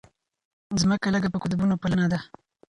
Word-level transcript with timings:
ځمکه 0.81 1.07
لږه 1.13 1.29
په 1.33 1.39
قطبونو 1.43 1.75
پلنه 1.81 2.05
ده. 2.11 2.19